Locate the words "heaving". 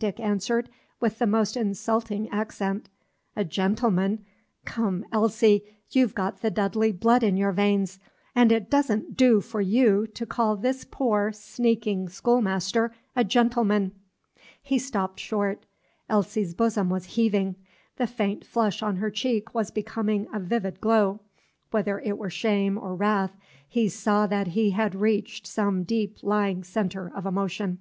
17.14-17.54